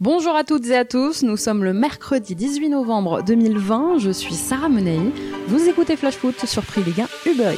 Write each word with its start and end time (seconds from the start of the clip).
Bonjour 0.00 0.36
à 0.36 0.44
toutes 0.44 0.66
et 0.66 0.76
à 0.76 0.84
tous, 0.84 1.24
nous 1.24 1.36
sommes 1.36 1.64
le 1.64 1.72
mercredi 1.72 2.36
18 2.36 2.68
novembre 2.68 3.24
2020, 3.24 3.98
je 3.98 4.12
suis 4.12 4.34
Sarah 4.34 4.68
Menei, 4.68 5.00
vous 5.48 5.68
écoutez 5.68 5.96
Flash 5.96 6.14
Foot 6.14 6.46
sur 6.46 6.62
Free 6.62 6.84
Ligue 6.84 7.00
1 7.26 7.30
Uber. 7.32 7.56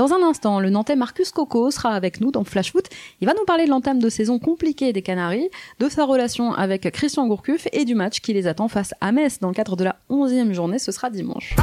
Dans 0.00 0.14
un 0.14 0.22
instant, 0.22 0.60
le 0.60 0.70
Nantais 0.70 0.96
Marcus 0.96 1.30
Coco 1.30 1.70
sera 1.70 1.90
avec 1.90 2.22
nous 2.22 2.30
dans 2.30 2.42
Flash 2.42 2.72
Foot. 2.72 2.86
Il 3.20 3.26
va 3.26 3.34
nous 3.34 3.44
parler 3.44 3.66
de 3.66 3.68
l'entame 3.68 3.98
de 3.98 4.08
saison 4.08 4.38
compliquée 4.38 4.94
des 4.94 5.02
Canaries, 5.02 5.50
de 5.78 5.90
sa 5.90 6.06
relation 6.06 6.54
avec 6.54 6.90
Christian 6.90 7.26
Gourcuff 7.26 7.68
et 7.74 7.84
du 7.84 7.94
match 7.94 8.20
qui 8.20 8.32
les 8.32 8.46
attend 8.46 8.68
face 8.68 8.94
à 9.02 9.12
Metz 9.12 9.40
dans 9.40 9.48
le 9.48 9.54
cadre 9.54 9.76
de 9.76 9.84
la 9.84 9.96
11e 10.08 10.52
journée. 10.54 10.78
Ce 10.78 10.90
sera 10.90 11.10
dimanche. 11.10 11.54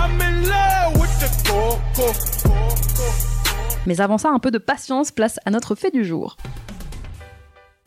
Mais 3.88 4.02
avant 4.02 4.20
ça, 4.20 4.30
un 4.30 4.38
peu 4.38 4.52
de 4.52 4.60
patience, 4.60 5.10
place 5.10 5.40
à 5.46 5.50
notre 5.50 5.74
fait 5.74 5.90
du 5.90 6.06
jour. 6.06 6.38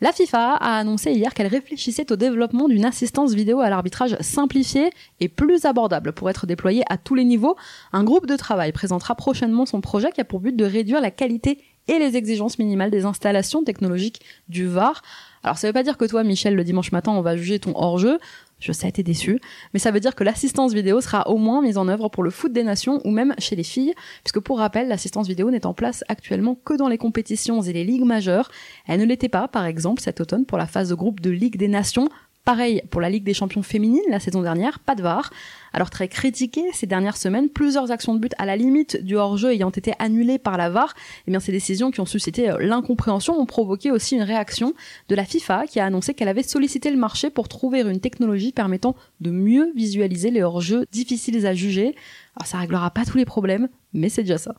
La 0.02 0.12
FIFA 0.12 0.54
a 0.54 0.78
annoncé 0.78 1.12
hier 1.12 1.34
qu'elle 1.34 1.46
réfléchissait 1.46 2.10
au 2.10 2.16
développement 2.16 2.68
d'une 2.68 2.86
assistance 2.86 3.34
vidéo 3.34 3.60
à 3.60 3.68
l'arbitrage 3.68 4.16
simplifiée 4.20 4.88
et 5.20 5.28
plus 5.28 5.66
abordable 5.66 6.14
pour 6.14 6.30
être 6.30 6.46
déployée 6.46 6.82
à 6.88 6.96
tous 6.96 7.14
les 7.14 7.24
niveaux. 7.24 7.54
Un 7.92 8.02
groupe 8.02 8.24
de 8.24 8.36
travail 8.36 8.72
présentera 8.72 9.14
prochainement 9.14 9.66
son 9.66 9.82
projet 9.82 10.10
qui 10.10 10.22
a 10.22 10.24
pour 10.24 10.40
but 10.40 10.56
de 10.56 10.64
réduire 10.64 11.02
la 11.02 11.10
qualité 11.10 11.58
et 11.90 11.98
les 11.98 12.16
exigences 12.16 12.58
minimales 12.58 12.90
des 12.90 13.04
installations 13.04 13.62
technologiques 13.64 14.22
du 14.48 14.66
VAR. 14.66 15.02
Alors 15.42 15.58
ça 15.58 15.66
veut 15.66 15.72
pas 15.72 15.82
dire 15.82 15.96
que 15.96 16.04
toi, 16.04 16.22
Michel, 16.22 16.54
le 16.54 16.64
dimanche 16.64 16.92
matin, 16.92 17.12
on 17.12 17.20
va 17.20 17.36
juger 17.36 17.58
ton 17.58 17.72
hors-jeu. 17.74 18.18
Je 18.60 18.72
sais, 18.72 18.92
t'es 18.92 19.02
déçu. 19.02 19.40
Mais 19.72 19.80
ça 19.80 19.90
veut 19.90 20.00
dire 20.00 20.14
que 20.14 20.22
l'assistance 20.22 20.74
vidéo 20.74 21.00
sera 21.00 21.28
au 21.28 21.38
moins 21.38 21.62
mise 21.62 21.78
en 21.78 21.88
œuvre 21.88 22.08
pour 22.08 22.22
le 22.22 22.30
foot 22.30 22.52
des 22.52 22.62
nations 22.62 23.00
ou 23.04 23.10
même 23.10 23.34
chez 23.38 23.56
les 23.56 23.62
filles, 23.62 23.94
puisque 24.22 24.40
pour 24.40 24.58
rappel, 24.58 24.86
l'assistance 24.86 25.26
vidéo 25.26 25.50
n'est 25.50 25.66
en 25.66 25.74
place 25.74 26.04
actuellement 26.08 26.54
que 26.54 26.74
dans 26.74 26.88
les 26.88 26.98
compétitions 26.98 27.62
et 27.62 27.72
les 27.72 27.84
ligues 27.84 28.04
majeures. 28.04 28.50
Elle 28.86 29.00
ne 29.00 29.06
l'était 29.06 29.30
pas, 29.30 29.48
par 29.48 29.64
exemple, 29.64 30.02
cet 30.02 30.20
automne 30.20 30.44
pour 30.44 30.58
la 30.58 30.66
phase 30.66 30.90
de 30.90 30.94
groupe 30.94 31.20
de 31.20 31.30
Ligue 31.30 31.56
des 31.56 31.68
Nations, 31.68 32.08
Pareil 32.50 32.82
pour 32.90 33.00
la 33.00 33.10
Ligue 33.10 33.22
des 33.22 33.32
champions 33.32 33.62
féminines 33.62 34.02
la 34.08 34.18
saison 34.18 34.42
dernière, 34.42 34.80
pas 34.80 34.96
de 34.96 35.02
VAR. 35.02 35.30
Alors 35.72 35.88
très 35.88 36.08
critiqué 36.08 36.62
ces 36.72 36.88
dernières 36.88 37.16
semaines, 37.16 37.48
plusieurs 37.48 37.92
actions 37.92 38.12
de 38.12 38.18
but 38.18 38.32
à 38.38 38.44
la 38.44 38.56
limite 38.56 39.04
du 39.04 39.14
hors-jeu 39.14 39.52
ayant 39.52 39.70
été 39.70 39.92
annulées 40.00 40.40
par 40.40 40.56
la 40.58 40.68
VAR, 40.68 40.94
eh 41.28 41.30
bien 41.30 41.38
ces 41.38 41.52
décisions 41.52 41.92
qui 41.92 42.00
ont 42.00 42.06
suscité 42.06 42.50
euh, 42.50 42.58
l'incompréhension 42.58 43.38
ont 43.38 43.46
provoqué 43.46 43.92
aussi 43.92 44.16
une 44.16 44.22
réaction 44.22 44.74
de 45.08 45.14
la 45.14 45.24
FIFA 45.24 45.68
qui 45.68 45.78
a 45.78 45.84
annoncé 45.84 46.12
qu'elle 46.12 46.26
avait 46.26 46.42
sollicité 46.42 46.90
le 46.90 46.96
marché 46.96 47.30
pour 47.30 47.46
trouver 47.46 47.82
une 47.82 48.00
technologie 48.00 48.50
permettant 48.50 48.96
de 49.20 49.30
mieux 49.30 49.72
visualiser 49.76 50.32
les 50.32 50.42
hors-jeux 50.42 50.86
difficiles 50.90 51.46
à 51.46 51.54
juger. 51.54 51.94
Alors 52.34 52.48
ça 52.48 52.58
réglera 52.58 52.90
pas 52.90 53.04
tous 53.04 53.16
les 53.16 53.26
problèmes, 53.26 53.68
mais 53.92 54.08
c'est 54.08 54.22
déjà 54.22 54.38
ça. 54.38 54.56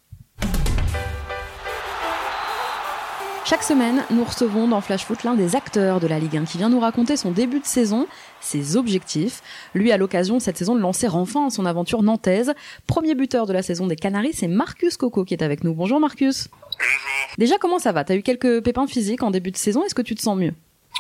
Chaque 3.52 3.64
semaine, 3.64 4.06
nous 4.12 4.24
recevons 4.24 4.66
dans 4.70 4.80
Flash 4.80 5.04
Foot 5.04 5.26
l'un 5.26 5.34
des 5.34 5.58
acteurs 5.58 6.00
de 6.00 6.08
la 6.08 6.20
Ligue 6.20 6.38
1 6.38 6.46
qui 6.46 6.58
vient 6.58 6.70
nous 6.70 6.80
raconter 6.80 7.18
son 7.18 7.32
début 7.32 7.60
de 7.60 7.66
saison, 7.66 8.08
ses 8.40 8.78
objectifs. 8.78 9.42
Lui, 9.74 9.92
à 9.92 9.98
l'occasion 9.98 10.40
cette 10.40 10.58
saison 10.58 10.74
de 10.74 10.80
lancer 10.80 11.10
enfin 11.10 11.50
son 11.50 11.66
aventure 11.66 12.02
nantaise. 12.02 12.54
Premier 12.88 13.14
buteur 13.14 13.48
de 13.48 13.52
la 13.52 13.62
saison 13.62 13.88
des 13.88 13.98
Canaries, 13.98 14.32
c'est 14.32 14.48
Marcus 14.48 14.96
Coco 14.96 15.26
qui 15.26 15.34
est 15.34 15.44
avec 15.44 15.66
nous. 15.66 15.74
Bonjour 15.74 16.00
Marcus. 16.00 16.48
Bonjour. 16.48 17.36
Déjà, 17.40 17.58
comment 17.58 17.78
ça 17.78 17.92
va? 17.92 18.06
T'as 18.06 18.16
eu 18.16 18.24
quelques 18.24 18.64
pépins 18.64 18.88
physiques 18.88 19.22
en 19.22 19.32
début 19.32 19.52
de 19.52 19.58
saison. 19.58 19.84
Est-ce 19.84 19.96
que 19.96 20.02
tu 20.02 20.16
te 20.16 20.22
sens 20.22 20.38
mieux? 20.38 20.54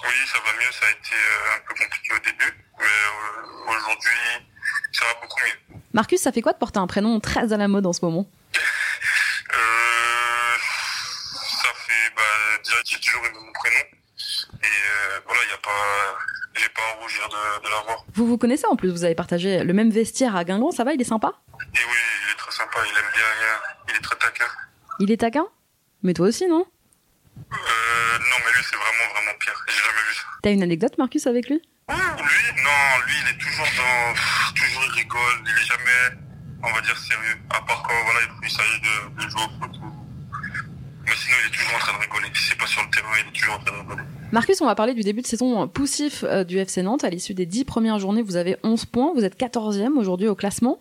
Oui, 0.04 0.10
ça 0.26 0.38
va 0.46 0.52
mieux. 0.60 0.72
Ça 0.74 0.88
a 0.88 0.92
été 0.92 1.16
euh, 1.16 1.56
un 1.56 1.60
peu 1.70 1.74
compliqué 1.82 2.14
au 2.14 2.20
début, 2.20 2.54
mais 2.80 2.84
euh, 2.84 3.78
aujourd'hui, 3.78 4.20
ça 4.92 5.06
va 5.06 5.14
beaucoup 5.22 5.40
mieux. 5.40 5.80
Marcus, 5.94 6.20
ça 6.20 6.34
fait 6.34 6.42
quoi 6.42 6.52
de 6.52 6.58
porter 6.58 6.80
un 6.80 6.88
prénom 6.88 7.18
très 7.22 7.54
à 7.54 7.58
la 7.58 7.70
mode 7.70 7.86
en 7.86 7.94
ce 7.94 8.04
moment 8.04 8.28
Euh, 9.54 10.58
ça 11.64 11.70
fait, 11.86 12.14
bah, 12.16 12.22
déjà, 12.64 12.71
j'ai 12.86 13.00
toujours 13.00 13.26
aimé 13.26 13.38
mon 13.40 13.54
prénom. 13.54 13.86
Et 14.62 14.66
euh, 14.66 15.20
voilà, 15.26 15.42
il 15.44 15.48
n'y 15.48 15.54
a 15.54 15.58
pas, 15.58 16.18
j'ai 16.56 16.70
pas 16.70 16.82
à 16.82 17.02
rougir 17.02 17.28
de, 17.30 17.64
de 17.64 17.70
l'avoir. 17.70 18.06
Vous 18.14 18.28
vous 18.28 18.38
connaissez 18.38 18.66
en 18.68 18.76
plus, 18.76 18.92
vous 18.92 19.04
avez 19.04 19.16
partagé 19.16 19.64
le 19.64 19.74
même 19.74 19.90
vestiaire 19.90 20.36
à 20.36 20.44
Guingamp, 20.44 20.72
ça 20.72 20.84
va, 20.84 20.94
il 20.94 21.02
est 21.02 21.06
sympa? 21.06 21.34
Et 21.60 21.78
oui, 21.78 21.98
il 22.26 22.32
est 22.32 22.38
très 22.38 22.52
sympa, 22.52 22.80
il 22.86 22.98
aime 22.98 23.12
bien, 23.14 23.26
il 23.90 23.96
est 23.96 24.02
très 24.02 24.16
taquin. 24.18 24.46
Il 25.00 25.12
est 25.12 25.18
taquin? 25.18 25.46
Mais 26.04 26.14
toi 26.14 26.28
aussi, 26.28 26.48
non? 26.48 26.66
Euh, 27.38 28.18
non, 28.20 28.38
mais 28.46 28.52
lui, 28.56 28.64
c'est 28.64 28.76
vraiment, 28.76 29.14
vraiment 29.14 29.38
pire. 29.40 29.66
J'ai 29.68 29.84
jamais 29.84 30.04
vu 30.08 30.14
ça. 30.14 30.24
T'as 30.44 30.52
une 30.52 30.64
anecdote, 30.64 30.98
Marcus, 30.98 31.26
avec 31.28 31.50
lui? 31.50 31.62
Lui, 31.90 32.64
non, 32.64 33.06
lui, 33.06 33.16
il 33.24 33.30
est 33.30 33.38
toujours 33.38 33.68
dans, 33.78 34.14
pff, 34.14 34.54
toujours 34.56 34.84
il 34.86 34.92
rigole, 34.92 35.44
il 35.46 35.58
est 35.58 35.66
jamais, 35.66 36.18
on 36.64 36.72
va 36.72 36.82
dire, 36.82 36.98
sérieux. 36.98 37.38
À 37.50 37.62
part 37.62 37.84
quand, 37.84 38.04
voilà, 38.06 38.20
il 38.44 38.50
s'agit 38.50 38.82
de, 38.82 39.24
de 39.24 39.30
jouer 39.30 39.42
au 39.42 39.64
foot. 39.64 39.81
Mais 41.12 41.18
sinon, 41.18 41.36
il 41.44 41.48
est 41.48 41.58
toujours 41.58 41.76
en 41.76 41.80
train 41.80 41.94
de 41.98 42.02
rigoler. 42.04 42.28
Si 42.34 42.44
c'est 42.50 42.58
pas 42.58 42.66
sur 42.68 42.82
le 42.82 42.90
terrain, 42.90 43.10
il 43.22 43.28
est 43.28 43.32
toujours 43.38 43.56
en 43.56 43.60
train 43.60 43.76
de 43.76 43.82
rigoler. 43.82 44.04
Marcus, 44.32 44.62
on 44.62 44.66
va 44.66 44.76
parler 44.76 44.94
du 44.94 45.02
début 45.02 45.22
de 45.22 45.28
saison 45.28 45.68
poussif 45.68 46.24
euh, 46.24 46.46
du 46.46 46.58
FC 46.58 46.82
Nantes. 46.84 47.04
À 47.04 47.10
l'issue 47.10 47.34
des 47.34 47.46
10 47.46 47.66
premières 47.66 48.00
journées, 48.00 48.22
vous 48.22 48.38
avez 48.38 48.56
11 48.64 48.86
points. 48.86 49.12
Vous 49.14 49.26
êtes 49.26 49.38
14e 49.38 49.98
aujourd'hui 49.98 50.30
au 50.30 50.36
classement. 50.36 50.80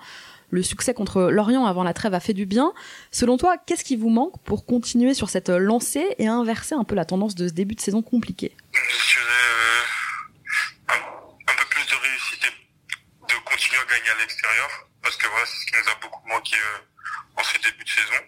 Le 0.50 0.62
succès 0.62 0.94
contre 0.94 1.22
Lorient 1.22 1.66
avant 1.66 1.82
la 1.82 1.94
trêve 1.94 2.14
a 2.14 2.20
fait 2.20 2.32
du 2.32 2.46
bien. 2.46 2.72
Selon 3.10 3.38
toi, 3.38 3.56
qu'est-ce 3.66 3.82
qui 3.82 3.96
vous 3.96 4.08
manque 4.08 4.40
pour 4.44 4.66
continuer 4.66 5.14
sur 5.14 5.30
cette 5.30 5.48
lancée 5.48 6.14
et 6.18 6.28
inverser 6.28 6.76
un 6.76 6.84
peu 6.84 6.94
la 6.94 7.04
tendance 7.04 7.34
de 7.34 7.48
ce 7.48 7.52
début 7.52 7.74
de 7.74 7.80
saison 7.80 8.00
compliqué? 8.00 8.52
Je 8.72 8.78
dirais, 8.78 9.26
euh, 9.50 10.92
un, 10.92 10.94
un 10.94 11.56
peu 11.56 11.64
plus 11.70 11.86
de 11.86 11.96
réussite 12.02 12.44
et 12.44 13.32
de 13.34 13.38
continuer 13.44 13.80
à 13.80 13.84
gagner 13.98 14.10
à 14.10 14.20
l'extérieur. 14.20 14.68
Parce 15.02 15.16
que 15.16 15.26
voilà, 15.26 15.44
c'est 15.46 15.58
ce 15.58 15.66
qui 15.66 15.72
nous 15.74 15.90
a 15.90 15.98
beaucoup 16.00 16.28
manqué 16.28 16.54
euh, 16.54 17.40
en 17.40 17.42
ce 17.42 17.54
début 17.58 17.82
de 17.82 17.88
saison. 17.90 18.22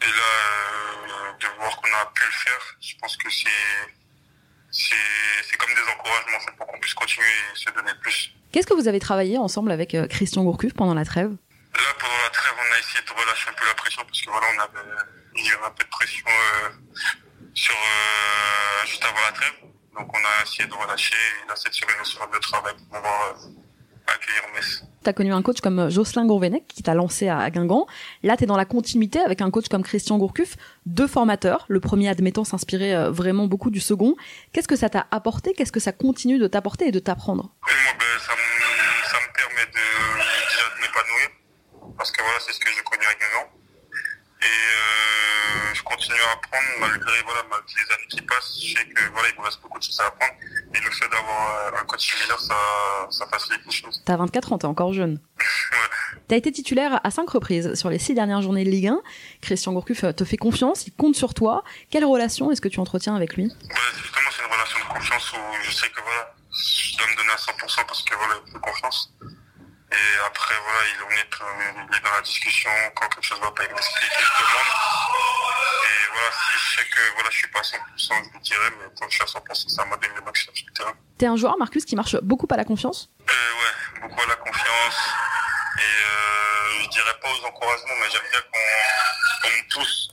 Et 0.00 0.06
là, 0.06 0.12
euh, 0.12 1.32
de 1.40 1.46
voir 1.58 1.76
qu'on 1.76 1.92
a 1.94 2.06
pu 2.14 2.24
le 2.24 2.30
faire, 2.30 2.76
je 2.80 2.94
pense 3.00 3.16
que 3.16 3.30
c'est, 3.30 3.48
c'est, 4.70 4.94
c'est 5.42 5.56
comme 5.56 5.74
des 5.74 5.92
encouragements 5.92 6.38
pour 6.56 6.66
qu'on 6.66 6.78
puisse 6.78 6.94
continuer 6.94 7.26
et 7.26 7.56
se 7.56 7.70
donner 7.70 7.92
plus. 8.00 8.32
Qu'est-ce 8.52 8.66
que 8.66 8.74
vous 8.74 8.88
avez 8.88 9.00
travaillé 9.00 9.38
ensemble 9.38 9.72
avec 9.72 9.94
euh, 9.94 10.06
Christian 10.06 10.44
Gourcuff 10.44 10.74
pendant 10.74 10.94
la 10.94 11.04
trêve? 11.04 11.30
Là, 11.30 11.94
pendant 11.98 12.18
la 12.22 12.30
trêve, 12.30 12.54
on 12.56 12.74
a 12.74 12.78
essayé 12.78 13.04
de 13.04 13.12
relâcher 13.12 13.50
un 13.50 13.52
peu 13.52 13.66
la 13.66 13.74
pression 13.74 14.02
parce 14.04 14.20
que 14.20 14.30
voilà, 14.30 14.46
on 14.56 14.60
avait, 14.60 14.88
il 15.36 15.44
y 15.44 15.50
avait 15.50 15.64
un 15.64 15.70
peu 15.70 15.84
de 15.84 15.90
pression 15.90 16.26
euh, 16.28 16.70
sur 17.54 17.74
euh, 17.74 18.86
juste 18.86 19.04
avant 19.04 19.20
la 19.20 19.32
trêve. 19.32 19.52
Donc, 19.94 20.16
on 20.16 20.18
a 20.18 20.42
essayé 20.42 20.66
de 20.68 20.74
relâcher. 20.74 21.16
Et 21.44 21.48
là, 21.48 21.56
cette 21.56 21.74
semaine, 21.74 21.96
on 22.00 22.04
sera 22.04 22.26
de 22.26 22.38
travail 22.38 22.74
pour 22.76 22.86
pouvoir 22.86 23.34
euh, 23.34 24.12
accueillir 24.14 24.42
Metz. 24.54 24.82
T'as 25.04 25.12
connu 25.12 25.32
un 25.32 25.42
coach 25.42 25.60
comme 25.60 25.88
Jocelyn 25.90 26.26
Gourvenec 26.26 26.66
qui 26.66 26.82
t'a 26.82 26.94
lancé 26.94 27.28
à 27.28 27.48
Guingamp. 27.50 27.86
Là, 28.22 28.36
t'es 28.36 28.46
dans 28.46 28.56
la 28.56 28.64
continuité 28.64 29.20
avec 29.20 29.40
un 29.40 29.50
coach 29.50 29.68
comme 29.68 29.82
Christian 29.82 30.18
Gourcuff, 30.18 30.56
deux 30.86 31.06
formateurs. 31.06 31.64
Le 31.68 31.80
premier, 31.80 32.08
admettant, 32.08 32.44
s'inspirer 32.44 32.94
euh, 32.94 33.10
vraiment 33.10 33.46
beaucoup 33.46 33.70
du 33.70 33.80
second. 33.80 34.16
Qu'est-ce 34.52 34.68
que 34.68 34.76
ça 34.76 34.88
t'a 34.88 35.06
apporté? 35.10 35.54
Qu'est-ce 35.54 35.72
que 35.72 35.80
ça 35.80 35.92
continue 35.92 36.38
de 36.38 36.46
t'apporter 36.46 36.88
et 36.88 36.92
de 36.92 36.98
t'apprendre? 36.98 37.54
Moi, 37.62 37.72
ben, 37.98 38.04
ça, 38.20 38.32
me, 38.32 39.08
ça 39.08 39.18
me 39.22 39.32
permet 39.34 39.66
de, 39.70 39.86
déjà 40.48 40.64
de 40.74 40.80
m'épanouir. 40.82 41.28
Parce 41.96 42.10
que 42.10 42.22
voilà, 42.22 42.38
c'est 42.40 42.52
ce 42.52 42.60
que 42.60 42.68
j'ai 42.68 42.82
connu 42.82 43.04
à 43.06 43.14
Guingamp. 43.14 43.48
Et 44.40 44.46
euh, 44.46 44.97
je 45.88 45.94
continue 45.94 46.20
à 46.20 46.32
apprendre 46.32 46.66
malgré, 46.80 47.22
voilà, 47.24 47.42
malgré 47.50 47.74
les 47.76 47.94
années 47.94 48.06
qui 48.08 48.20
passent. 48.22 48.58
Je 48.60 48.74
sais 48.76 48.84
que 48.86 49.12
voilà, 49.12 49.28
il 49.28 49.38
me 49.38 49.44
reste 49.44 49.60
beaucoup 49.62 49.78
de 49.78 49.84
choses 49.84 50.00
à 50.00 50.06
apprendre. 50.06 50.32
Et 50.74 50.80
le 50.80 50.90
fait 50.90 51.08
d'avoir 51.08 51.72
euh, 51.74 51.80
un 51.80 51.84
coach 51.84 52.10
similaire, 52.10 52.38
ça, 52.40 52.54
ça 53.10 53.26
facilite 53.26 53.64
les 53.64 53.72
choses. 53.72 54.02
T'as 54.04 54.16
24 54.16 54.52
ans, 54.52 54.58
t'es 54.58 54.66
encore 54.66 54.92
jeune. 54.92 55.20
Ouais. 55.38 55.44
T'as 56.28 56.36
été 56.36 56.52
titulaire 56.52 57.00
à 57.04 57.10
cinq 57.10 57.30
reprises 57.30 57.74
sur 57.74 57.88
les 57.88 57.98
six 57.98 58.14
dernières 58.14 58.42
journées 58.42 58.64
de 58.64 58.70
Ligue 58.70 58.88
1. 58.88 59.00
Christian 59.40 59.72
Gourcuff 59.72 60.04
te 60.14 60.24
fait 60.24 60.36
confiance, 60.36 60.86
il 60.86 60.92
compte 60.92 61.16
sur 61.16 61.32
toi. 61.32 61.64
Quelle 61.90 62.04
relation 62.04 62.50
est-ce 62.50 62.60
que 62.60 62.68
tu 62.68 62.80
entretiens 62.80 63.16
avec 63.16 63.34
lui? 63.34 63.44
Ouais, 63.44 63.74
justement, 63.96 64.28
c'est 64.30 64.44
une 64.44 64.52
relation 64.52 64.78
de 64.78 64.92
confiance 64.92 65.32
où 65.32 65.62
je 65.62 65.70
sais 65.70 65.88
que 65.88 66.02
voilà, 66.02 66.34
je 66.52 66.98
dois 66.98 67.06
me 67.06 67.16
donner 67.16 67.30
à 67.30 67.36
100% 67.36 67.86
parce 67.86 68.02
que 68.02 68.14
voilà, 68.14 68.34
il 68.44 68.48
me 68.48 68.52
fait 68.52 68.60
confiance. 68.60 69.14
Et 69.90 70.18
après, 70.26 70.54
voilà, 70.64 70.80
il, 70.88 71.02
on 71.02 71.10
est, 71.10 71.86
il 71.90 71.96
est 71.96 72.00
dans 72.04 72.12
la 72.12 72.20
discussion. 72.20 72.70
Quand 72.94 73.08
quelque 73.08 73.24
chose 73.24 73.40
va 73.40 73.50
pas, 73.52 73.64
il 73.64 73.72
m'explique, 73.74 74.12
il 74.18 74.44
demande. 74.44 74.70
Et 75.88 76.12
voilà, 76.12 76.30
si 76.32 76.58
je 76.58 76.76
sais 76.76 76.88
que 76.88 77.14
voilà, 77.14 77.30
je 77.30 77.36
suis 77.38 77.48
pas 77.48 77.60
à 77.60 77.62
100%, 77.62 77.78
je 77.96 78.30
lui 78.32 78.40
dirai, 78.40 78.70
mais 78.78 78.86
quand 78.98 79.08
je 79.08 79.14
suis 79.14 79.22
à 79.22 79.26
100%, 79.26 79.68
c'est 79.68 79.80
à 79.80 79.84
moi 79.86 79.96
de 79.96 80.02
donner 80.02 80.14
le 80.16 80.24
maximum 80.24 80.54
sur 80.54 80.66
le 80.66 80.72
terrain. 80.74 80.94
T'es 81.16 81.26
un 81.26 81.36
joueur, 81.36 81.56
Marcus, 81.58 81.84
qui 81.86 81.96
marche 81.96 82.16
beaucoup 82.22 82.46
à 82.50 82.56
la 82.56 82.64
confiance? 82.64 83.08
Euh, 83.20 83.32
ouais, 83.32 84.00
beaucoup 84.02 84.20
à 84.22 84.26
la 84.26 84.36
confiance. 84.36 84.98
Et 85.78 85.80
euh, 85.80 86.82
je 86.82 86.88
dirais 86.88 87.14
pas 87.22 87.30
aux 87.30 87.44
encouragements, 87.46 87.94
mais 88.00 88.10
j'aime 88.10 88.28
bien 88.30 88.40
qu'on 88.40 89.48
qu'on 89.48 89.48
me 89.56 89.74
pousse, 89.74 90.08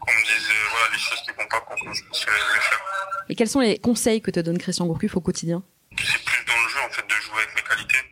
qu'on 0.00 0.12
me 0.12 0.24
dise 0.24 0.48
euh, 0.50 0.68
voilà, 0.70 0.88
les 0.92 0.98
choses 0.98 1.20
qui 1.22 1.30
vont 1.32 1.46
pas 1.46 1.60
pour 1.60 1.76
que 1.76 1.92
je 1.94 2.02
puisse 2.02 2.26
les 2.26 2.60
faire. 2.60 2.80
Et 3.28 3.34
quels 3.36 3.48
sont 3.48 3.60
les 3.60 3.78
conseils 3.78 4.20
que 4.20 4.30
te 4.32 4.40
donne 4.40 4.58
Christian 4.58 4.86
Gourcuff 4.86 5.16
au 5.16 5.20
quotidien 5.20 5.62
c'est 5.98 6.24
plus 6.24 6.44
dans 6.46 6.56
le 6.62 6.68
jeu 6.68 6.80
en 6.80 6.90
fait 6.90 7.06
de 7.06 7.14
jouer 7.20 7.42
avec 7.42 7.54
mes 7.56 7.62
qualités, 7.62 8.02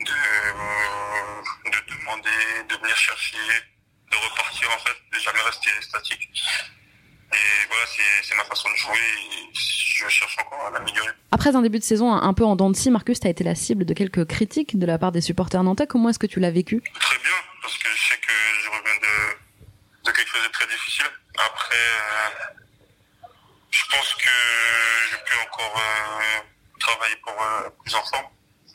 de, 0.00 0.10
euh, 0.12 1.70
de 1.70 1.94
demander, 1.94 2.64
de 2.68 2.74
venir 2.76 2.96
chercher, 2.96 3.36
de 4.10 4.16
repartir 4.16 4.68
en 4.70 4.78
fait, 4.78 4.96
de 5.12 5.18
jamais 5.20 5.40
rester 5.42 5.70
statique. 5.80 6.28
Et 7.32 7.66
voilà, 7.68 7.86
c'est 8.30 8.36
ma 8.36 8.44
façon 8.44 8.70
de 8.70 8.76
jouer. 8.76 8.96
Et 8.96 9.48
je 9.52 10.08
cherche 10.08 10.38
encore 10.38 10.66
à 10.66 10.70
l'améliorer. 10.70 11.10
Après 11.32 11.54
un 11.54 11.62
début 11.62 11.78
de 11.78 11.84
saison 11.84 12.12
un 12.12 12.34
peu 12.34 12.44
en 12.44 12.56
dents 12.56 12.70
de 12.70 12.76
scie, 12.76 12.90
Marcus, 12.90 13.18
tu 13.20 13.26
as 13.26 13.30
été 13.30 13.44
la 13.44 13.54
cible 13.54 13.84
de 13.84 13.92
quelques 13.94 14.24
critiques 14.26 14.78
de 14.78 14.86
la 14.86 14.98
part 14.98 15.12
des 15.12 15.20
supporters 15.20 15.62
nantais. 15.62 15.86
Comment 15.86 16.08
est-ce 16.10 16.18
que 16.18 16.26
tu 16.26 16.40
l'as 16.40 16.50
vécu? 16.50 16.82
Très 17.00 17.18
bien, 17.18 17.36
parce 17.62 17.76
que 17.76 17.88
je 17.88 18.08
sais 18.08 18.18
que 18.18 18.32
je 18.62 18.68
reviens 18.68 18.98
de, 19.02 20.08
de 20.10 20.12
quelque 20.16 20.30
chose 20.30 20.44
de 20.44 20.52
très 20.52 20.66
difficile. 20.66 21.06
Après, 21.36 21.74
euh, 21.74 23.26
je 23.70 23.82
pense 23.90 24.14
que 24.14 24.30
je 25.10 25.16
peux 25.16 25.40
encore 25.48 25.76
euh, 25.76 26.40
travailler 26.78 27.16
pour 27.24 27.34
euh, 27.42 27.68
plus 27.84 27.94
en 27.94 28.04
forme. 28.04 28.26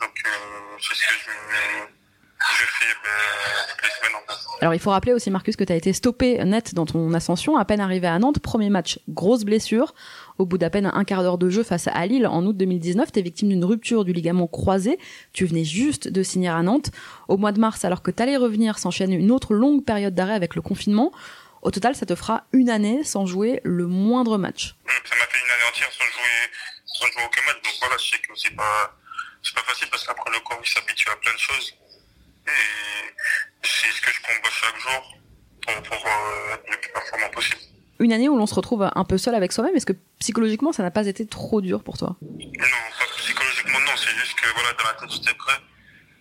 Donc, 0.02 0.16
euh, 0.26 0.30
c'est 0.82 0.96
ce 0.96 1.08
que 1.08 1.14
je, 1.26 1.32
Alors 4.62 4.74
il 4.74 4.80
faut 4.80 4.90
rappeler 4.90 5.14
aussi 5.14 5.30
Marcus 5.30 5.56
que 5.56 5.64
tu 5.64 5.74
as 5.74 5.76
été 5.76 5.92
stoppé 5.94 6.44
net 6.44 6.74
dans 6.74 6.86
ton 6.86 7.14
ascension, 7.14 7.58
à 7.58 7.66
peine 7.66 7.82
arrivé 7.82 8.08
à 8.08 8.18
Nantes, 8.18 8.40
premier 8.40 8.70
match, 8.70 9.00
grosse 9.10 9.44
blessure. 9.44 9.94
Au 10.38 10.46
bout 10.46 10.58
d'à 10.58 10.70
peine 10.70 10.90
un 10.94 11.04
quart 11.04 11.24
d'heure 11.24 11.38
de 11.38 11.50
jeu 11.50 11.64
face 11.64 11.88
à 11.88 12.06
Lille 12.06 12.26
en 12.26 12.44
août 12.46 12.56
2019, 12.56 13.12
tu 13.12 13.20
es 13.20 13.22
victime 13.22 13.50
d'une 13.50 13.66
rupture 13.66 14.06
du 14.06 14.14
ligament 14.14 14.48
croisé. 14.48 14.98
Tu 15.34 15.46
venais 15.46 15.66
juste 15.66 16.08
de 16.08 16.24
signer 16.24 16.50
à 16.50 16.62
Nantes. 16.64 16.92
Au 17.28 17.38
mois 17.38 17.52
de 17.52 17.60
mars, 17.60 17.86
alors 17.86 18.02
que 18.02 18.12
tu 18.12 18.24
allais 18.24 18.38
revenir, 18.38 18.80
s'enchaîne 18.80 19.14
une 19.14 19.30
autre 19.32 19.54
longue 19.54 19.84
période 19.84 20.16
d'arrêt 20.16 20.34
avec 20.34 20.56
le 20.56 20.62
confinement. 20.62 21.12
Au 21.62 21.72
total, 21.72 21.96
ça 21.96 22.06
te 22.06 22.16
fera 22.16 22.46
une 22.54 22.70
année 22.70 23.04
sans 23.04 23.26
jouer 23.26 23.60
le 23.64 23.88
moindre 23.88 24.38
match. 24.38 24.76
Ça 24.88 25.16
m'a 25.16 25.26
fait 25.28 25.38
une 25.38 25.52
année 25.52 25.70
entière 25.70 25.92
sans 25.92 26.06
jouer, 26.06 26.50
sans 26.86 27.06
jouer 27.08 27.24
aucun 27.26 27.42
match. 27.46 27.62
Donc 27.64 27.74
voilà, 27.82 27.96
je 27.98 28.10
sais 28.10 28.18
que 28.18 28.34
c'est 28.36 28.56
pas, 28.56 28.96
pas 29.54 29.62
facile 29.62 29.88
parce 29.92 30.06
qu'après 30.06 30.32
le 30.32 30.40
corps 30.40 30.60
il 30.64 30.68
s'habitue 30.68 31.10
à 31.12 31.16
plein 31.18 31.34
de 31.34 31.40
choses. 31.40 31.74
Et 32.48 33.14
c'est 33.64 33.92
ce 33.92 34.02
que 34.02 34.12
je 34.12 34.22
combat 34.22 34.50
chaque 34.52 34.78
jour 34.78 35.18
pour, 35.62 35.82
pour 35.84 36.06
euh, 36.06 36.54
être 36.54 36.70
le 36.70 36.78
plus 36.78 36.92
performant 36.92 37.30
possible. 37.30 37.58
Une 38.00 38.12
année 38.12 38.28
où 38.30 38.38
l'on 38.38 38.46
se 38.46 38.54
retrouve 38.54 38.90
un 38.94 39.06
peu 39.06 39.18
seul 39.18 39.36
avec 39.36 39.52
soi-même, 39.52 39.76
est-ce 39.76 39.86
que 39.86 39.96
psychologiquement 40.20 40.74
ça 40.74 40.84
n'a 40.84 40.92
pas 40.92 41.08
été 41.08 41.26
trop 41.26 41.62
dur 41.62 41.84
pour 41.84 41.98
toi? 41.98 42.18
Non, 42.22 42.38
pas 43.00 43.06
psychologiquement 43.18 43.80
non, 43.80 43.94
c'est 43.96 44.12
juste 44.20 44.36
que 44.36 44.48
voilà, 44.54 44.74
dans 44.74 44.84
la 44.84 44.94
tête 44.94 45.10
j'étais 45.12 45.34
prêt. 45.34 45.58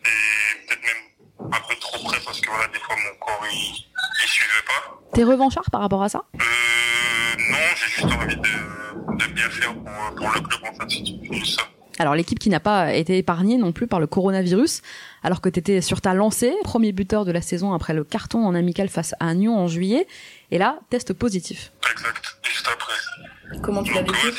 Et 0.05 0.67
peut-être 0.67 0.83
même 0.83 1.53
un 1.53 1.61
peu 1.69 1.75
trop 1.77 2.03
prêt 2.05 2.19
parce 2.25 2.41
que 2.41 2.49
voilà, 2.49 2.69
des 2.69 2.79
fois 2.79 2.95
mon 2.97 3.19
corps 3.19 3.45
il, 3.51 3.87
il 4.23 4.29
suivait 4.29 4.65
pas. 4.67 5.01
T'es 5.13 5.25
revanchard 5.25 5.69
par 5.71 5.81
rapport 5.81 6.03
à 6.03 6.09
ça? 6.09 6.25
Euh, 6.37 7.51
non, 7.51 7.59
j'ai 7.75 7.87
juste 7.91 8.05
envie 8.05 8.37
de, 8.37 9.17
de 9.19 9.33
bien 9.33 9.51
faire 9.51 9.75
pour, 9.75 10.15
pour 10.17 10.31
le 10.31 10.41
club 10.41 10.61
en 10.63 10.75
fait, 10.75 10.91
c'est 10.91 11.35
juste 11.35 11.59
ça. 11.59 11.67
Alors 11.99 12.15
l'équipe 12.15 12.39
qui 12.39 12.51
n'a 12.51 12.61
pas 12.61 12.93
été 12.95 13.19
épargnée 13.19 13.57
non 13.57 13.73
plus 13.73 13.87
par 13.87 14.01
le 14.01 14.07
coronavirus, 14.07 14.83
alors 15.23 15.41
que 15.41 15.49
tu 15.49 15.61
étais 15.61 15.81
sur 15.81 16.01
ta 16.01 16.13
lancée, 16.15 16.53
premier 16.65 16.93
buteur 16.93 17.25
de 17.25 17.33
la 17.33 17.41
saison 17.41 17.73
après 17.73 17.95
le 17.95 18.05
carton 18.05 18.45
en 18.45 18.55
amical 18.55 18.89
face 18.89 19.15
à 19.21 19.33
Nyon 19.35 19.57
en 19.57 19.69
juillet, 19.69 20.07
et 20.51 20.59
là, 20.59 20.81
test 20.91 21.13
positif. 21.13 21.73
Exact, 21.91 22.37
juste 22.43 22.69
après. 22.69 23.61
Comment 23.63 23.83
tu 23.83 23.93
l'as 23.95 24.03
vécu 24.03 24.33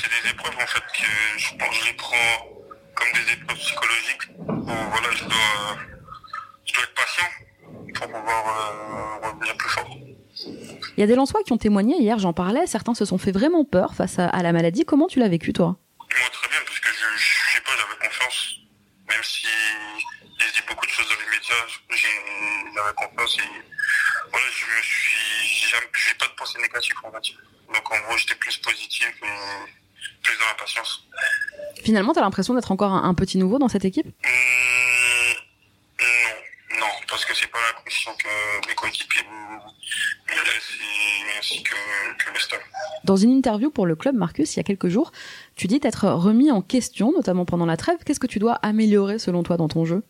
c'est 0.00 0.08
des 0.08 0.30
épreuves 0.30 0.54
en 0.54 0.66
fait 0.66 0.80
que 0.80 1.38
je 1.38 1.56
pense 1.56 1.68
que 1.68 1.84
je 1.84 1.90
les 1.90 1.96
prends 1.96 2.16
comme 2.94 3.08
des 3.12 3.32
épreuves 3.32 3.58
psychologiques 3.58 4.30
où 4.38 4.62
voilà, 4.64 5.10
je 5.14 5.24
dois, 5.24 5.76
je 6.64 6.72
dois 6.74 6.82
être 6.84 6.94
patient 6.94 7.28
pour 7.94 8.06
pouvoir 8.06 8.44
euh, 8.48 9.28
revenir 9.28 9.56
plus 9.56 9.68
fort. 9.68 9.96
Il 10.96 11.00
y 11.00 11.02
a 11.02 11.06
des 11.06 11.14
Lensois 11.14 11.42
qui 11.42 11.52
ont 11.52 11.58
témoigné, 11.58 11.96
hier 12.00 12.18
j'en 12.18 12.32
parlais, 12.32 12.66
certains 12.66 12.94
se 12.94 13.04
sont 13.04 13.18
fait 13.18 13.32
vraiment 13.32 13.64
peur 13.64 13.94
face 13.94 14.18
à, 14.18 14.26
à 14.28 14.42
la 14.42 14.52
maladie. 14.52 14.84
Comment 14.84 15.06
tu 15.06 15.18
l'as 15.18 15.28
vécu 15.28 15.52
toi 15.52 15.76
Moi 15.98 16.28
très 16.32 16.48
bien 16.48 16.58
parce 16.64 16.80
que 16.80 16.88
je, 16.88 17.18
je 17.18 17.54
sais 17.56 17.60
pas, 17.62 17.72
j'avais 17.76 18.08
confiance. 18.08 18.60
Même 19.08 19.22
si 19.22 19.46
il 20.38 20.44
se 20.46 20.52
dit 20.52 20.62
beaucoup 20.68 20.86
j'ai, 21.90 22.08
j'avais 22.74 22.94
confiance 22.94 23.36
et 23.38 23.48
voilà, 24.30 24.46
je 24.48 24.82
suis, 24.82 25.68
j'ai, 25.70 26.14
pas 26.14 26.26
de 26.26 26.34
pensée 26.36 26.60
négative 26.60 26.94
va 27.12 27.20
dire. 27.20 27.36
Donc 27.72 27.92
en 27.92 28.00
gros 28.00 28.16
j'étais 28.16 28.34
plus 28.34 28.56
positif 28.58 29.08
et 29.08 29.26
plus 30.22 30.38
dans 30.38 30.46
la 30.46 30.54
patience. 30.54 31.06
Finalement, 31.82 32.12
t'as 32.12 32.20
l'impression 32.20 32.54
d'être 32.54 32.72
encore 32.72 32.92
un, 32.92 33.04
un 33.04 33.14
petit 33.14 33.38
nouveau 33.38 33.58
dans 33.58 33.68
cette 33.68 33.84
équipe? 33.84 34.06
Hum, 34.06 35.34
non, 36.00 36.80
non, 36.80 36.86
parce 37.08 37.24
que 37.24 37.34
c'est 37.34 37.48
pas 37.48 37.58
l'impression 37.74 38.12
que 38.16 38.68
mes 38.68 38.74
coéquipiers 38.74 39.24
me 39.24 40.44
laissent 40.44 40.78
et 40.80 41.38
ainsi 41.38 41.62
que, 41.62 42.24
que 42.24 42.32
le 42.32 42.38
staff. 42.38 42.60
Dans 43.04 43.16
une 43.16 43.30
interview 43.30 43.70
pour 43.70 43.86
le 43.86 43.96
club, 43.96 44.14
Marcus, 44.14 44.54
il 44.54 44.58
y 44.58 44.60
a 44.60 44.64
quelques 44.64 44.88
jours, 44.88 45.12
tu 45.56 45.66
dis 45.66 45.80
t'être 45.80 46.06
remis 46.08 46.50
en 46.50 46.62
question, 46.62 47.12
notamment 47.12 47.44
pendant 47.44 47.66
la 47.66 47.76
trêve. 47.76 47.98
Qu'est-ce 48.04 48.20
que 48.20 48.26
tu 48.26 48.38
dois 48.38 48.54
améliorer 48.54 49.18
selon 49.18 49.42
toi 49.42 49.56
dans 49.56 49.68
ton 49.68 49.84
jeu? 49.84 50.02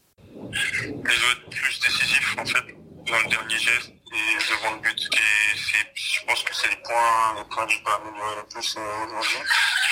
Je 0.52 0.88
dois 0.88 1.32
être 1.32 1.50
plus 1.50 1.80
décisif 1.80 2.36
en 2.38 2.44
fait 2.44 2.64
dans 3.06 3.18
le 3.18 3.28
dernier 3.28 3.58
geste 3.58 3.92
et 4.12 4.38
devant 4.50 4.74
le 4.74 4.80
but. 4.80 5.08
Et 5.12 5.56
c'est, 5.56 5.86
je 5.94 6.26
pense 6.26 6.42
que 6.42 6.54
c'est 6.54 6.68
les 6.68 6.76
points, 6.76 7.34
les 7.36 7.44
points 7.48 7.66
que 7.66 7.72
je 7.72 7.78
peux 7.82 7.90
améliorer 7.90 8.36
le 8.36 8.48
plus 8.48 8.76
euh, 8.76 9.06
aujourd'hui 9.06 9.36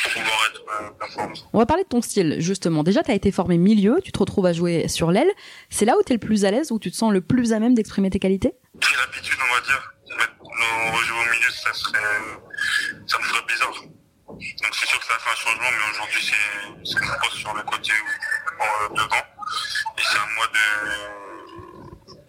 pour 0.02 0.12
pouvoir 0.12 0.46
être 0.50 0.62
euh, 0.68 0.90
performant. 0.98 1.34
On 1.52 1.58
va 1.58 1.66
parler 1.66 1.84
de 1.84 1.88
ton 1.88 2.02
style, 2.02 2.36
justement. 2.40 2.82
Déjà, 2.82 3.02
t'as 3.02 3.14
été 3.14 3.30
formé 3.30 3.58
milieu, 3.58 4.00
tu 4.02 4.12
te 4.12 4.18
retrouves 4.18 4.46
à 4.46 4.52
jouer 4.52 4.88
sur 4.88 5.10
l'aile. 5.10 5.30
C'est 5.70 5.84
là 5.84 5.96
où 5.98 6.02
t'es 6.02 6.14
le 6.14 6.20
plus 6.20 6.44
à 6.44 6.50
l'aise, 6.50 6.72
où 6.72 6.78
tu 6.78 6.90
te 6.90 6.96
sens 6.96 7.12
le 7.12 7.20
plus 7.20 7.52
à 7.52 7.60
même 7.60 7.74
d'exprimer 7.74 8.10
tes 8.10 8.18
qualités? 8.18 8.54
J'ai 8.80 8.96
l'habitude, 8.96 9.38
on 9.40 9.54
va 9.54 9.60
dire, 9.60 9.92
mettre 10.16 10.34
nos 10.42 10.96
rejouer 10.96 11.18
au 11.18 11.30
milieu, 11.32 11.50
ça 11.50 11.72
serait, 11.72 11.98
ça 13.06 13.18
me 13.18 13.22
ferait 13.22 13.46
bizarre. 13.46 13.82
Donc 14.28 14.74
c'est 14.74 14.86
sûr 14.86 14.98
que 15.00 15.06
ça 15.06 15.14
a 15.14 15.18
fait 15.18 15.30
un 15.30 15.34
changement, 15.34 15.70
mais 15.70 15.90
aujourd'hui 15.90 16.22
c'est, 16.22 16.92
c'est 16.92 17.00
mon 17.00 17.14
poste 17.18 17.36
sur 17.36 17.54
le 17.54 17.62
côté 17.62 17.92
ou 17.92 18.62
en, 18.62 18.94
devant. 18.94 19.24
C'est 20.10 20.18
à 20.18 20.26
moi 20.36 20.46
de, 20.46 20.58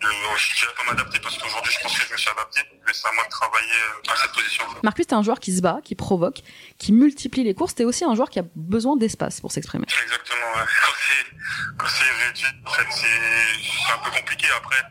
de, 0.01 0.07
je 0.37 0.55
dirais 0.55 0.73
pas 0.75 0.83
m'adapter 0.83 1.19
parce 1.19 1.37
qu'aujourd'hui 1.37 1.71
je 1.71 1.79
pense 1.79 1.97
que 1.97 2.05
je 2.05 2.11
me 2.11 2.17
suis 2.17 2.29
adapté, 2.29 2.61
mais 2.85 2.93
c'est 2.93 3.07
à 3.07 3.11
moi 3.13 3.23
de 3.23 3.29
travailler 3.29 3.81
euh, 4.07 4.11
à 4.11 4.15
cette 4.15 4.31
position. 4.31 4.65
Marcus, 4.83 5.07
t'es 5.07 5.15
un 5.15 5.23
joueur 5.23 5.39
qui 5.39 5.55
se 5.55 5.61
bat, 5.61 5.79
qui 5.83 5.95
provoque, 5.95 6.41
qui 6.77 6.91
multiplie 6.91 7.43
les 7.43 7.53
courses. 7.53 7.75
T'es 7.75 7.85
aussi 7.85 8.03
un 8.05 8.15
joueur 8.15 8.29
qui 8.29 8.39
a 8.39 8.43
besoin 8.55 8.95
d'espace 8.95 9.41
pour 9.41 9.51
s'exprimer. 9.51 9.85
Exactement, 10.03 10.47
ouais. 10.55 10.65
Quand 11.77 11.87
c'est, 11.87 12.25
réduit, 12.25 12.47
en 12.65 12.71
fait, 12.71 12.87
c'est, 12.91 13.93
un 13.93 13.97
peu 13.99 14.11
compliqué. 14.11 14.47
Après, 14.55 14.81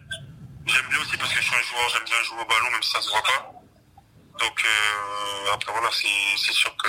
j'aime 0.67 0.87
bien 0.89 1.01
aussi 1.01 1.17
parce 1.17 1.33
que 1.33 1.41
je 1.41 1.45
suis 1.45 1.57
un 1.57 1.63
joueur, 1.63 1.89
j'aime 1.91 2.05
bien 2.05 2.23
jouer 2.23 2.41
au 2.41 2.47
ballon, 2.47 2.71
même 2.71 2.83
si 2.83 2.91
ça 2.91 3.01
se 3.01 3.11
voit 3.11 3.23
pas. 3.23 3.53
Donc, 4.41 4.65
euh, 4.65 5.53
après, 5.55 5.73
voilà, 5.73 5.89
c'est, 5.93 6.53
sûr 6.53 6.75
que 6.77 6.89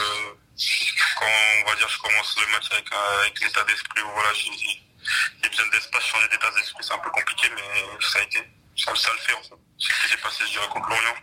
quand, 1.20 1.26
on 1.26 1.70
va 1.70 1.76
dire, 1.76 1.90
je 1.90 2.00
commence 2.00 2.36
le 2.40 2.52
match 2.52 2.66
avec 2.72 3.42
l'état 3.42 3.64
d'esprit 3.64 4.02
où, 4.02 4.12
voilà, 4.14 4.34
j'ai, 4.34 4.89
j'ai 5.42 5.50
besoin 5.50 5.68
d'espace, 5.70 6.04
changer 6.04 6.28
d'état 6.30 6.52
d'esprit, 6.52 6.84
c'est 6.84 6.94
un 6.94 7.00
peu 7.00 7.10
compliqué, 7.10 7.48
mais 7.56 7.62
ça 8.02 8.20
a 8.20 8.24
été. 8.24 8.40
Ça, 8.76 8.96
ça 8.96 9.12
le 9.14 9.20
fait, 9.20 9.34
en 9.34 9.44
fait. 9.44 9.56
C'est 9.78 9.94
ce 9.94 10.04
qui 10.04 10.10
s'est 10.12 10.18
passé, 10.18 10.44
je 10.46 10.52
dirais, 10.52 10.68
contre 10.70 10.90
Lorient. 10.90 11.16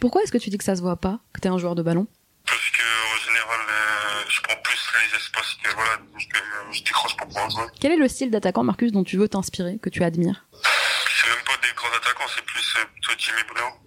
Pourquoi 0.00 0.22
est-ce 0.22 0.32
que 0.32 0.38
tu 0.38 0.50
dis 0.50 0.58
que 0.58 0.64
ça 0.64 0.74
se 0.74 0.82
voit 0.82 0.96
pas, 0.96 1.20
que 1.32 1.40
t'es 1.40 1.48
un 1.48 1.58
joueur 1.58 1.74
de 1.74 1.82
ballon? 1.82 2.06
Parce 2.46 2.70
que, 2.70 2.82
en 2.82 3.18
général, 3.24 3.60
euh, 3.68 4.24
je 4.28 4.40
prends 4.40 4.56
plus 4.56 4.92
les 5.04 5.16
espaces 5.16 5.56
que, 5.62 5.70
voilà, 5.74 5.96
que 5.96 6.38
je 6.72 6.82
décroche 6.82 7.16
pour 7.16 7.28
pouvoir 7.28 7.48
jouer. 7.50 7.66
Quel 7.80 7.92
est 7.92 7.96
le 7.96 8.08
style 8.08 8.30
d'attaquant, 8.30 8.64
Marcus, 8.64 8.90
dont 8.90 9.04
tu 9.04 9.16
veux 9.16 9.28
t'inspirer, 9.28 9.78
que 9.78 9.90
tu 9.90 10.02
admires? 10.02 10.44
C'est 10.52 11.28
même 11.28 11.44
pas 11.44 11.56
des 11.62 11.72
grands 11.74 11.92
attaquants, 11.94 12.26
c'est 12.34 12.44
plus 12.44 12.74
euh, 12.80 12.84
plutôt 12.86 13.12
Jimmy 13.16 13.42
Briand 13.44 13.78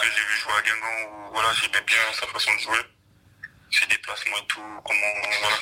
que 0.00 0.06
j'ai 0.06 0.24
vu 0.24 0.36
jouer 0.40 0.52
à 0.58 0.62
Guingamp 0.62 1.28
où 1.28 1.32
voilà, 1.32 1.52
j'aimais 1.54 1.84
bien 1.86 1.96
sa 2.12 2.26
façon 2.26 2.54
de 2.54 2.60
jouer, 2.60 2.82
ses 3.70 3.86
déplacements 3.86 4.36
et 4.36 4.46
tout, 4.46 4.60
comment 4.84 5.12
voilà. 5.40 5.56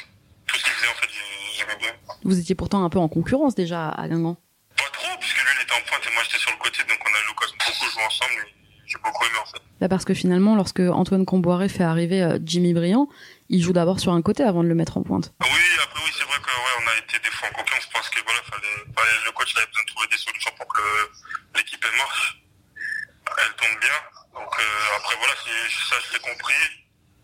Tout 0.62 0.64
ce 0.64 0.64
qu'il 0.64 0.72
faisait 0.74 0.88
en 0.90 0.94
fait, 0.94 1.08
j'ai- 1.08 1.58
j'aimais 1.58 1.76
bien. 1.78 1.92
Vous 2.24 2.38
étiez 2.38 2.54
pourtant 2.54 2.84
un 2.84 2.90
peu 2.90 2.98
en 2.98 3.08
concurrence 3.08 3.54
déjà 3.54 3.88
à 3.88 4.08
Guingamp. 4.08 4.36
Pas 4.76 4.84
trop, 4.92 5.16
puisque 5.18 5.36
lui 5.38 5.50
il 5.58 5.62
était 5.62 5.72
en 5.72 5.80
pointe 5.88 6.02
et 6.06 6.14
moi 6.14 6.22
j'étais 6.24 6.38
sur 6.38 6.50
le 6.50 6.56
côté, 6.58 6.82
donc 6.84 6.98
on 7.00 7.08
a 7.14 7.18
eu 7.20 7.26
l'occasion 7.28 7.54
de 7.56 7.64
beaucoup 7.64 7.90
jouer 7.90 8.04
ensemble 8.04 8.32
et 8.46 8.52
j'ai 8.86 8.98
beaucoup 8.98 9.24
aimé 9.24 9.38
en 9.40 9.46
fait. 9.46 9.62
Bah 9.80 9.88
parce 9.88 10.04
que 10.04 10.12
finalement, 10.14 10.54
lorsque 10.56 10.80
Antoine 10.80 11.24
Comboiré 11.24 11.68
fait 11.70 11.84
arriver 11.84 12.22
euh, 12.22 12.38
Jimmy 12.44 12.74
Briand, 12.74 13.08
il 13.48 13.62
joue 13.62 13.72
d'abord 13.72 13.98
sur 14.00 14.12
un 14.12 14.20
côté 14.22 14.42
avant 14.44 14.62
de 14.62 14.68
le 14.68 14.74
mettre 14.74 14.98
en 14.98 15.02
pointe. 15.02 15.32
Ah 15.40 15.46
Oui, 15.48 15.60
après 15.82 16.00
oui, 16.04 16.10
c'est 16.16 16.24
vrai 16.24 16.36
que 16.38 16.50
ouais, 16.52 16.74
on 16.84 16.88
a 16.88 16.96
été 16.98 17.18
des 17.18 17.30
fois 17.30 17.48
en 17.48 17.52
concurrence 17.56 17.88
parce 17.92 18.08
que 18.10 18.20
voilà, 18.24 18.40
fallait, 18.44 18.84
fallait- 18.94 19.24
le 19.24 19.32
coach 19.32 19.56
avait 19.56 19.66
besoin 19.66 19.82
de 19.84 19.88
trouver 19.88 20.08
des 20.08 20.18
solutions 20.18 20.50
pour 20.58 20.68
que 20.68 20.82
l'équipe 21.56 21.84
marche, 21.96 22.42
elle 23.26 23.54
tourne 23.56 23.78
bien. 23.80 23.96
Donc 24.34 24.52
euh, 24.60 24.96
après 24.98 25.16
voilà, 25.16 25.32
ça 25.34 25.96
je 26.06 26.12
l'ai 26.12 26.20
compris. 26.20 26.62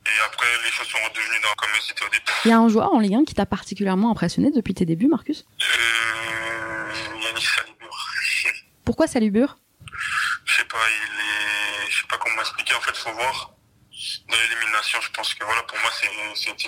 Et 0.06 0.20
après 0.24 0.46
les 0.64 0.70
choses 0.70 0.86
sont 0.86 0.98
redevenues 0.98 1.40
dans, 1.42 1.54
comme 1.56 1.70
c'était 1.86 2.04
au 2.04 2.08
début. 2.08 2.24
Il 2.44 2.48
y 2.48 2.52
a 2.52 2.58
un 2.58 2.68
joueur 2.68 2.92
en 2.92 3.00
Ligue 3.00 3.14
1 3.14 3.24
qui 3.24 3.34
t'a 3.34 3.46
particulièrement 3.46 4.10
impressionné 4.10 4.50
depuis 4.50 4.74
tes 4.74 4.84
débuts, 4.84 5.08
Marcus? 5.08 5.44
Euh, 5.60 6.92
Yannick 7.22 7.46
Salibur. 7.46 7.90
Je 8.22 8.48
Pourquoi 8.84 9.06
Salubur 9.06 9.56
sais 10.56 10.64
pas, 10.64 10.78
il 10.88 11.20
est, 11.20 11.90
je 11.90 12.00
sais 12.00 12.06
pas 12.08 12.16
comment 12.18 12.36
m'expliquer. 12.36 12.74
En 12.74 12.80
fait, 12.80 12.96
faut 12.96 13.12
voir. 13.12 13.52
Dans 14.28 14.36
l'élimination, 14.36 15.00
je 15.00 15.10
pense 15.10 15.34
que 15.34 15.44
voilà, 15.44 15.62
pour 15.62 15.78
moi, 15.80 15.90
c'est, 15.92 16.06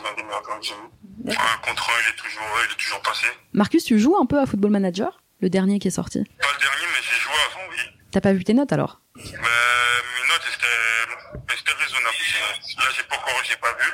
l'un 0.02 0.14
des 0.14 0.22
meilleurs 0.22 0.42
que 0.42 0.50
j'ai. 0.62 0.74
Un 0.74 1.58
contre 1.58 1.90
un, 1.90 2.00
il 2.02 2.08
est 2.10 2.16
toujours, 2.16 2.42
il 2.66 2.72
est 2.72 2.76
toujours 2.76 3.02
passé. 3.02 3.26
Marcus, 3.52 3.84
tu 3.84 3.98
joues 3.98 4.16
un 4.16 4.26
peu 4.26 4.40
à 4.40 4.46
Football 4.46 4.70
Manager 4.70 5.20
Le 5.40 5.50
dernier 5.50 5.78
qui 5.78 5.88
est 5.88 5.92
sorti? 5.92 6.24
Pas 6.40 6.52
le 6.52 6.58
dernier, 6.58 6.86
mais 6.86 7.02
j'ai 7.02 7.20
joué 7.20 7.32
avant, 7.50 7.68
oui. 7.70 7.76
T'as 8.10 8.20
pas 8.20 8.32
vu 8.32 8.44
tes 8.44 8.54
notes 8.54 8.72
alors? 8.72 9.00
Mais 9.16 9.22
mes 9.24 10.28
notes, 10.28 10.46
c'était, 10.50 11.67
Là, 12.12 12.84
j'ai 12.96 13.02
pas 13.04 13.16
encore, 13.16 13.42
j'ai 13.44 13.56
pas 13.56 13.72
vu. 13.74 13.90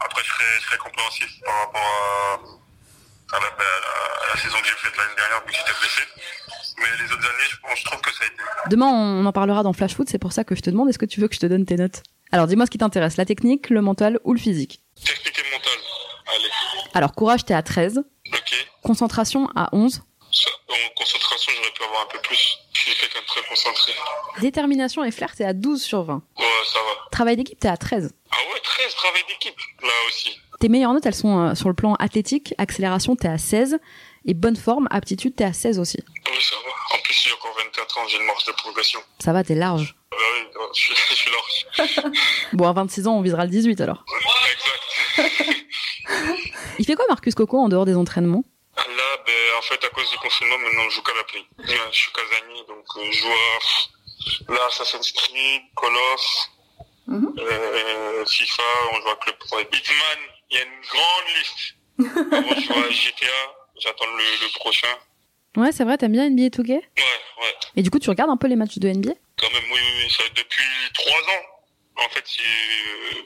Après, 0.00 0.22
je 0.22 0.28
serais, 0.28 0.44
je 0.60 0.64
serais 0.66 0.78
compréhensif 0.78 1.28
par 1.44 1.54
rapport 1.60 1.80
à, 1.80 3.36
à, 3.36 3.40
la, 3.40 4.32
à 4.32 4.36
saison 4.36 4.58
que 4.60 4.66
j'ai 4.66 4.74
faite 4.74 4.96
l'année 4.96 5.14
dernière, 5.16 5.40
vu 5.46 5.52
que 5.52 5.58
j'étais 5.58 5.78
blessé. 5.80 6.02
Mais 6.78 7.04
les 7.04 7.12
autres 7.12 7.24
années, 7.26 7.48
je, 7.48 7.80
je 7.80 7.84
trouve 7.84 8.00
que 8.00 8.12
ça 8.12 8.24
a 8.24 8.26
été. 8.26 8.36
Demain, 8.70 8.86
on 8.86 9.24
en 9.24 9.32
parlera 9.32 9.62
dans 9.62 9.72
Flash 9.72 9.94
Foot, 9.94 10.08
c'est 10.10 10.18
pour 10.18 10.32
ça 10.32 10.44
que 10.44 10.54
je 10.54 10.60
te 10.60 10.70
demande 10.70 10.88
est-ce 10.88 10.98
que 10.98 11.06
tu 11.06 11.20
veux 11.20 11.28
que 11.28 11.34
je 11.34 11.40
te 11.40 11.46
donne 11.46 11.64
tes 11.64 11.76
notes? 11.76 12.02
Alors 12.32 12.46
dis-moi 12.46 12.66
ce 12.66 12.70
qui 12.70 12.78
t'intéresse, 12.78 13.16
la 13.16 13.24
technique, 13.24 13.70
le 13.70 13.80
mental 13.80 14.18
ou 14.24 14.32
le 14.34 14.38
physique? 14.40 14.82
Technique 15.04 15.38
et 15.38 15.50
mentale. 15.52 15.78
Allez. 16.34 16.50
Alors, 16.94 17.12
courage, 17.14 17.44
t'es 17.44 17.54
à 17.54 17.62
13. 17.62 18.02
Ok. 18.32 18.66
Concentration 18.82 19.48
à 19.54 19.68
11. 19.72 20.02
Ça, 20.32 20.50
en 20.68 20.94
concentration, 20.96 21.52
j'aurais 21.56 21.70
pu 21.72 21.84
avoir 21.84 22.02
un 22.02 22.06
peu 22.06 22.18
plus. 22.20 22.58
Suis 22.86 22.94
quelqu'un 23.00 23.20
de 23.20 23.26
très 23.26 23.42
concentré. 23.48 23.92
Détermination 24.40 25.02
et 25.02 25.10
flair, 25.10 25.34
t'es 25.34 25.44
à 25.44 25.52
12 25.52 25.82
sur 25.82 26.04
20. 26.04 26.22
Ouais, 26.38 26.44
ça 26.72 26.78
va. 26.78 27.10
Travail 27.10 27.36
d'équipe, 27.36 27.58
t'es 27.58 27.66
à 27.66 27.76
13. 27.76 28.12
Ah 28.30 28.36
ouais, 28.52 28.60
13, 28.62 28.94
travail 28.94 29.22
d'équipe. 29.26 29.56
Là 29.82 29.88
aussi. 30.06 30.38
Tes 30.60 30.68
meilleures 30.68 30.92
notes, 30.92 31.04
elles 31.04 31.14
sont 31.14 31.36
euh, 31.48 31.54
sur 31.56 31.68
le 31.68 31.74
plan 31.74 31.94
athlétique, 31.94 32.54
accélération, 32.58 33.16
t'es 33.16 33.26
à 33.26 33.38
16. 33.38 33.78
Et 34.26 34.34
bonne 34.34 34.54
forme, 34.54 34.86
aptitude, 34.92 35.34
t'es 35.34 35.42
à 35.42 35.52
16 35.52 35.80
aussi. 35.80 35.98
Oui, 36.30 36.40
ça 36.40 36.54
va. 36.54 36.96
En 36.96 37.02
plus, 37.02 37.14
j'ai 37.14 37.32
encore 37.32 37.56
24 37.58 37.98
ans, 37.98 38.02
j'ai 38.08 38.18
une 38.18 38.24
marge 38.26 38.44
de 38.44 38.52
progression. 38.52 39.00
Ça 39.18 39.32
va, 39.32 39.42
t'es 39.42 39.56
large. 39.56 39.96
Ah 40.12 40.16
bah 40.16 40.16
oui, 40.34 40.68
je 40.72 40.80
suis, 40.80 40.94
je 41.10 41.14
suis 41.14 41.30
large. 41.32 42.12
Bon, 42.52 42.68
à 42.68 42.72
26 42.72 43.08
ans, 43.08 43.16
on 43.18 43.22
visera 43.22 43.44
le 43.44 43.50
18 43.50 43.80
alors. 43.80 44.04
Exact. 45.18 45.56
Il 46.78 46.84
fait 46.84 46.94
quoi 46.94 47.04
Marcus 47.08 47.34
Coco 47.34 47.58
en 47.58 47.68
dehors 47.68 47.84
des 47.84 47.96
entraînements? 47.96 48.44
Ben, 49.26 49.54
en 49.58 49.62
fait, 49.62 49.84
à 49.84 49.88
cause 49.90 50.10
du 50.10 50.16
confinement, 50.18 50.58
maintenant, 50.58 50.88
je 50.88 50.94
joue 50.96 51.02
qu'à 51.02 51.14
la 51.14 51.24
Play. 51.24 51.44
Ouais, 51.58 51.90
je 51.92 51.96
suis 51.98 52.12
casanier, 52.12 52.62
donc 52.68 52.84
euh, 52.96 53.12
je 53.12 53.18
joue 53.18 53.32
à 53.32 54.52
là, 54.54 54.66
Assassin's 54.66 55.12
Creed, 55.12 55.62
Call 55.80 55.96
of, 55.96 56.20
Mhm. 57.08 57.34
euh, 57.38 58.24
FIFA, 58.26 58.62
on 58.92 59.00
joue 59.00 59.08
à 59.10 59.16
Club. 59.16 59.36
Hitman, 59.72 60.18
il 60.50 60.56
y 60.56 60.60
a 60.60 60.64
une 60.64 60.80
grande 60.90 61.26
liste. 61.38 61.74
Je 61.98 62.66
joue 62.66 62.84
à 62.84 62.90
GTA, 62.90 63.54
j'attends 63.80 64.06
le, 64.06 64.22
le 64.22 64.58
prochain. 64.58 64.94
Ouais, 65.56 65.72
c'est 65.72 65.84
vrai, 65.84 65.96
t'aimes 65.96 66.12
bien 66.12 66.28
NBA 66.28 66.48
2K 66.50 66.68
Ouais, 66.70 66.82
ouais. 67.42 67.54
Et 67.76 67.82
du 67.82 67.90
coup, 67.90 67.98
tu 67.98 68.10
regardes 68.10 68.30
un 68.30 68.36
peu 68.36 68.46
les 68.48 68.56
matchs 68.56 68.76
de 68.78 68.88
NBA 68.88 69.12
Quand 69.38 69.50
même, 69.50 69.64
oui, 69.72 69.80
oui, 69.80 70.02
oui, 70.04 70.10
ça, 70.10 70.24
depuis 70.34 70.64
trois 70.94 71.20
ans. 71.20 72.04
En 72.04 72.08
fait, 72.10 72.24
c'est 72.26 72.42
euh, 72.42 73.22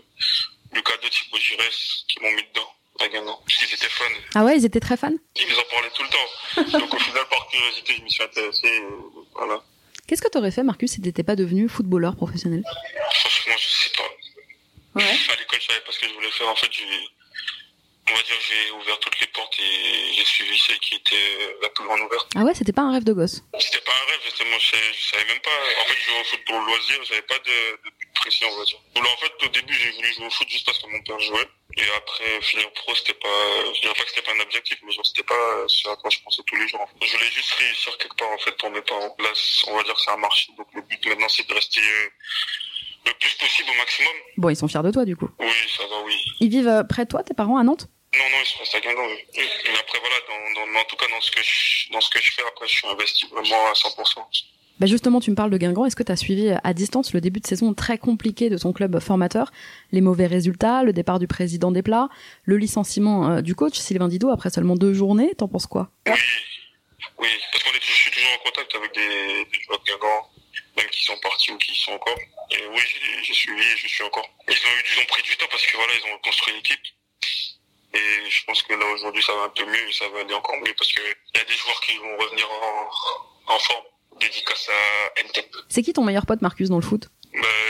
Lucas 0.72 0.96
de 1.02 1.08
Thibaut 1.08 1.38
Giresse 1.38 2.04
qui 2.08 2.20
m'ont 2.20 2.30
mis 2.32 2.44
dedans, 2.44 2.72
qu'ils 3.08 3.74
étaient 3.74 3.88
fans. 3.88 4.04
Ah 4.34 4.44
ouais, 4.44 4.56
ils 4.56 4.64
étaient 4.64 4.80
très 4.80 4.96
fans? 4.96 5.10
Ils 5.36 5.48
nous 5.48 5.58
en 5.58 5.64
parlaient 5.70 5.90
tout 5.94 6.02
le 6.02 6.08
temps. 6.08 6.78
Donc 6.78 6.94
au 6.94 6.98
final, 6.98 7.24
par 7.28 7.46
curiosité, 7.48 7.94
je 7.98 8.02
m'y 8.02 8.10
suis 8.10 8.22
intéressé. 8.22 8.66
euh, 8.68 8.90
voilà. 9.34 9.62
Qu'est-ce 10.06 10.22
que 10.22 10.28
t'aurais 10.28 10.50
fait, 10.50 10.62
Marcus, 10.62 10.90
si 10.92 11.00
t'étais 11.00 11.22
pas 11.22 11.36
devenu 11.36 11.68
footballeur 11.68 12.16
professionnel? 12.16 12.62
Franchement, 13.14 13.54
je 13.58 13.68
sais 13.68 13.90
pas. 13.96 15.00
Ouais. 15.00 15.04
À 15.04 15.36
l'école, 15.36 15.60
je 15.60 15.66
savais 15.66 15.80
pas 15.80 15.92
ce 15.92 15.98
que 16.00 16.08
je 16.08 16.14
voulais 16.14 16.30
faire. 16.32 16.48
En 16.48 16.56
fait, 16.56 16.68
j'ai, 16.72 16.82
on 18.10 18.14
va 18.16 18.22
dire, 18.22 18.34
j'ai 18.48 18.70
ouvert 18.72 18.98
toutes 18.98 19.20
les 19.20 19.28
portes 19.28 19.56
et 19.60 20.12
j'ai 20.16 20.24
suivi 20.24 20.58
celle 20.58 20.78
qui 20.80 20.96
était 20.96 21.14
euh, 21.14 21.52
la 21.62 21.68
plus 21.68 21.84
grande 21.84 22.00
ouverte. 22.00 22.28
Ah 22.34 22.40
ouais, 22.42 22.54
c'était 22.54 22.72
pas 22.72 22.82
un 22.82 22.92
rêve 22.92 23.04
de 23.04 23.12
gosse? 23.12 23.42
C'était 23.60 23.80
pas 23.82 23.92
un 23.92 24.10
rêve, 24.10 24.20
justement. 24.24 24.58
Je, 24.58 24.70
savais- 24.72 24.92
je 24.98 25.10
savais 25.10 25.24
même 25.26 25.40
pas. 25.42 25.58
En 25.80 25.84
fait, 25.86 25.94
je 25.96 26.10
jouais 26.10 26.20
au 26.20 26.24
foot 26.24 26.40
pour 26.44 26.58
le 26.58 26.66
loisir. 26.66 26.98
J'avais 27.08 27.22
pas 27.22 27.38
de, 27.38 27.88
de 27.88 27.90
but 28.00 28.08
précis, 28.20 28.44
on 28.44 28.58
va 28.58 28.64
dire. 28.64 28.78
Donc, 28.94 29.04
là, 29.04 29.10
en 29.12 29.16
fait, 29.16 29.32
au 29.44 29.48
début, 29.48 29.74
j'ai 29.74 29.90
voulu 29.90 30.12
jouer 30.12 30.26
au 30.26 30.30
foot 30.30 30.48
juste 30.48 30.66
parce 30.66 30.78
que 30.78 30.86
mon 30.86 31.02
père 31.02 31.18
jouait. 31.20 31.48
Et 31.76 31.82
après, 31.96 32.40
finir 32.42 32.70
pro, 32.72 32.94
c'était 32.94 33.14
pas, 33.14 33.28
je 33.74 33.80
dirais 33.80 33.94
pas 33.94 34.02
que 34.02 34.08
c'était 34.10 34.22
pas 34.22 34.32
un 34.34 34.40
objectif, 34.40 34.78
mais 34.84 34.92
genre, 34.92 35.06
c'était 35.06 35.22
pas 35.22 35.64
ce 35.68 35.88
à 35.88 35.96
quoi 35.96 36.10
je 36.10 36.18
pensais 36.24 36.42
tous 36.46 36.56
les 36.56 36.68
jours. 36.68 36.80
en 36.80 36.86
fait. 36.86 37.06
Je 37.06 37.12
voulais 37.12 37.30
juste 37.30 37.52
réussir 37.52 37.96
quelque 37.98 38.16
part, 38.16 38.30
en 38.30 38.38
fait, 38.38 38.56
pour 38.58 38.70
mes 38.70 38.82
parents. 38.82 39.14
Là, 39.18 39.30
on 39.68 39.76
va 39.76 39.82
dire 39.82 39.94
que 39.94 40.00
ça 40.00 40.12
a 40.12 40.16
marché. 40.16 40.52
Donc, 40.56 40.66
le 40.74 40.82
but 40.82 41.06
maintenant, 41.06 41.28
c'est 41.28 41.48
de 41.48 41.54
rester 41.54 41.80
euh, 41.80 42.08
le 43.06 43.12
plus 43.14 43.34
possible 43.34 43.70
au 43.70 43.74
maximum. 43.74 44.12
Bon, 44.36 44.48
ils 44.50 44.56
sont 44.56 44.68
fiers 44.68 44.82
de 44.82 44.90
toi, 44.90 45.04
du 45.04 45.16
coup. 45.16 45.30
Oui, 45.38 45.52
ça 45.76 45.86
va, 45.86 46.00
oui. 46.02 46.16
Ils 46.40 46.50
vivent 46.50 46.68
euh, 46.68 46.82
près 46.84 47.04
de 47.04 47.10
toi, 47.10 47.22
tes 47.22 47.34
parents, 47.34 47.56
à 47.56 47.62
Nantes? 47.62 47.86
Non, 48.12 48.28
non, 48.28 48.36
ils 48.42 48.46
sont 48.46 48.58
restés 48.58 48.78
à 48.78 48.80
Guingamp, 48.80 49.06
oui. 49.06 49.24
Mais 49.36 49.78
après, 49.78 50.00
voilà, 50.00 50.16
dans, 50.28 50.60
dans, 50.60 50.66
mais 50.66 50.80
en 50.80 50.84
tout 50.84 50.96
cas, 50.96 51.06
dans 51.08 51.20
ce 51.20 51.30
que 51.30 51.42
je, 51.42 51.92
dans 51.92 52.00
ce 52.00 52.10
que 52.10 52.20
je 52.20 52.32
fais, 52.32 52.42
après, 52.42 52.66
je 52.66 52.74
suis 52.74 52.86
investi 52.88 53.26
vraiment 53.28 53.66
à 53.68 53.72
100%. 53.72 54.26
Bah 54.80 54.86
justement, 54.86 55.20
tu 55.20 55.30
me 55.30 55.36
parles 55.36 55.50
de 55.50 55.58
Guingamp. 55.58 55.84
Est-ce 55.84 55.94
que 55.94 56.02
tu 56.02 56.10
as 56.10 56.16
suivi 56.16 56.50
à 56.64 56.72
distance 56.72 57.12
le 57.12 57.20
début 57.20 57.40
de 57.40 57.46
saison 57.46 57.74
très 57.74 57.98
compliqué 57.98 58.48
de 58.48 58.56
ton 58.56 58.72
club 58.72 58.98
formateur? 58.98 59.52
Les 59.92 60.00
mauvais 60.00 60.26
résultats, 60.26 60.82
le 60.84 60.94
départ 60.94 61.18
du 61.18 61.26
président 61.26 61.70
des 61.70 61.82
plats, 61.82 62.08
le 62.44 62.56
licenciement 62.56 63.28
euh, 63.30 63.40
du 63.42 63.54
coach 63.54 63.76
Sylvain 63.78 64.08
Didot 64.08 64.30
après 64.30 64.48
seulement 64.48 64.76
deux 64.76 64.94
journées 64.94 65.34
T'en 65.36 65.48
penses 65.48 65.66
quoi? 65.66 65.90
Oui, 66.06 66.14
oui, 67.18 67.28
parce 67.52 67.62
qu'on 67.62 67.70
est, 67.72 67.82
je 67.82 67.92
suis 67.92 68.10
toujours 68.10 68.30
en 68.32 68.44
contact 68.48 68.74
avec 68.74 68.94
des, 68.94 69.44
des 69.52 69.60
joueurs 69.66 69.80
de 69.80 69.84
Guingamp, 69.84 70.30
même 70.78 70.88
qui 70.88 71.04
sont 71.04 71.18
partis 71.20 71.52
ou 71.52 71.58
qui 71.58 71.76
sont 71.76 71.92
encore. 71.92 72.18
Et 72.50 72.66
oui, 72.72 72.80
j'ai 73.22 73.34
suivi 73.34 73.60
et 73.60 73.76
je 73.76 73.86
suis 73.86 74.02
encore. 74.02 74.28
Ils 74.48 74.54
ont 74.54 74.56
eu, 74.56 74.82
ils 74.96 75.02
ont 75.02 75.06
pris 75.08 75.22
du 75.22 75.36
temps 75.36 75.46
parce 75.50 75.66
que 75.66 75.76
voilà, 75.76 75.92
ils 75.92 76.10
ont 76.10 76.16
reconstruit 76.16 76.54
l'équipe. 76.54 76.80
Et 77.92 78.30
je 78.30 78.44
pense 78.46 78.62
que 78.62 78.72
là, 78.72 78.86
aujourd'hui, 78.94 79.22
ça 79.22 79.34
va 79.34 79.42
un 79.42 79.48
peu 79.50 79.66
mieux 79.66 79.88
et 79.88 79.92
ça 79.92 80.08
va 80.08 80.20
aller 80.20 80.32
encore 80.32 80.56
mieux 80.56 80.72
parce 80.78 80.90
que 80.90 81.02
il 81.34 81.38
y 81.38 81.40
a 81.42 81.44
des 81.44 81.52
joueurs 81.52 81.80
qui 81.82 81.98
vont 81.98 82.16
revenir 82.16 82.48
en, 82.50 83.54
en 83.54 83.58
forme. 83.58 83.84
Dédicace 84.20 84.68
à 84.68 85.22
Ntep. 85.22 85.56
C'est 85.68 85.82
qui 85.82 85.92
ton 85.92 86.04
meilleur 86.04 86.26
pote, 86.26 86.42
Marcus, 86.42 86.68
dans 86.68 86.76
le 86.76 86.82
foot? 86.82 87.08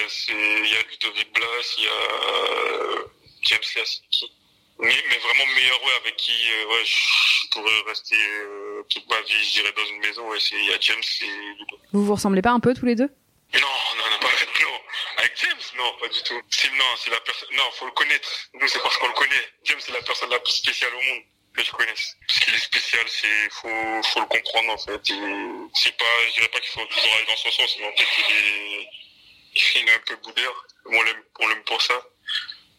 C'est, 0.09 0.33
il 0.33 0.69
y 0.69 0.77
a 0.77 0.83
Ludovic 0.91 1.33
Blas, 1.33 1.75
il 1.79 1.85
y 1.85 1.87
a 1.87 1.91
euh, 1.91 3.05
James 3.43 3.61
Lassiki. 3.77 4.33
Mais, 4.81 4.97
mais 5.09 5.19
vraiment 5.19 5.47
meilleur, 5.55 5.83
ouais, 5.85 5.93
avec 6.01 6.17
qui, 6.17 6.33
euh, 6.33 6.73
ouais, 6.73 6.85
je 6.85 7.49
pourrais 7.53 7.81
rester 7.87 8.17
euh, 8.17 8.83
toute 8.89 9.09
ma 9.09 9.21
vie, 9.21 9.45
je 9.45 9.53
dirais, 9.53 9.73
dans 9.77 9.85
une 9.85 9.99
maison, 10.01 10.29
ouais, 10.29 10.39
il 10.53 10.65
y 10.65 10.73
a 10.73 10.81
James 10.81 11.03
et 11.21 11.59
Ludo. 11.59 11.79
Vous 11.93 12.05
vous 12.07 12.15
ressemblez 12.15 12.43
pas 12.43 12.51
un 12.51 12.61
peu 12.61 12.75
tous 12.75 12.87
les 12.87 12.97
deux? 12.97 13.09
Non, 13.55 13.61
non, 13.61 14.11
non, 14.11 14.19
pas, 14.21 14.29
non. 14.63 14.81
Avec 15.19 15.33
James, 15.37 15.79
non, 15.79 15.93
pas 16.01 16.09
du 16.09 16.23
tout. 16.23 16.35
Non, 16.35 16.85
c'est 16.97 17.11
la 17.11 17.21
personne, 17.21 17.49
non, 17.57 17.65
faut 17.73 17.87
le 17.87 17.93
connaître. 17.93 18.29
Nous, 18.55 18.67
c'est 18.69 18.83
parce 18.83 18.97
qu'on 18.97 19.09
le 19.09 19.15
connaît. 19.15 19.47
James, 19.65 19.81
c'est 19.81 19.93
la 19.93 20.03
personne 20.03 20.31
la 20.31 20.41
plus 20.41 20.55
spéciale 20.55 20.93
au 20.95 21.03
monde 21.03 21.23
que 21.55 21.65
je 21.65 21.73
connaisse. 21.73 22.17
Parce 22.27 22.41
qu'il 22.41 22.55
est 22.55 22.59
spécial, 22.59 23.05
c'est, 23.09 23.51
faut, 23.51 24.03
faut 24.03 24.21
le 24.21 24.27
comprendre, 24.27 24.73
en 24.73 24.79
fait. 24.79 25.01
C'est 25.75 25.97
pas, 25.97 26.05
je 26.29 26.35
dirais 26.35 26.49
pas 26.49 26.61
qu'il 26.61 26.71
faut 26.71 26.85
toujours 26.87 27.13
aller 27.17 27.27
dans 27.27 27.37
son 27.37 27.51
sens, 27.51 27.77
mais 27.79 27.87
en 27.87 27.97
fait, 27.97 28.07
il 28.19 28.35
est, 28.35 28.89
il 29.83 29.89
est 29.89 29.95
un 29.95 30.01
peu 30.07 30.17
boudeur. 30.17 30.67
On 30.87 31.03
l'aime, 31.03 31.23
on 31.41 31.49
l'aime 31.49 31.65
pour 31.65 31.81
ça. 31.83 31.95